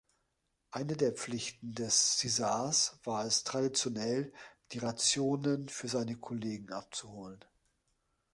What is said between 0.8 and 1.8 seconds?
der Pflichten